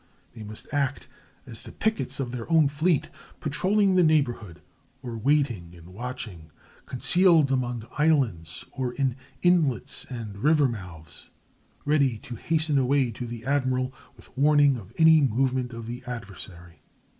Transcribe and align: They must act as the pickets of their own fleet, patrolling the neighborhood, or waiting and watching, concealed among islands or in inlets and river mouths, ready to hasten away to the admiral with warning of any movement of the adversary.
They 0.33 0.41
must 0.41 0.73
act 0.73 1.07
as 1.45 1.61
the 1.61 1.71
pickets 1.71 2.19
of 2.19 2.31
their 2.31 2.51
own 2.51 2.69
fleet, 2.69 3.09
patrolling 3.39 3.93
the 3.93 4.03
neighborhood, 4.03 4.59
or 5.03 5.15
waiting 5.15 5.75
and 5.75 5.89
watching, 5.89 6.49
concealed 6.87 7.51
among 7.51 7.85
islands 7.99 8.65
or 8.71 8.93
in 8.93 9.15
inlets 9.43 10.05
and 10.05 10.39
river 10.39 10.67
mouths, 10.67 11.29
ready 11.85 12.17
to 12.17 12.33
hasten 12.35 12.79
away 12.79 13.11
to 13.11 13.27
the 13.27 13.45
admiral 13.45 13.93
with 14.17 14.35
warning 14.35 14.75
of 14.77 14.91
any 14.97 15.21
movement 15.21 15.71
of 15.71 15.85
the 15.85 16.03
adversary. 16.07 16.81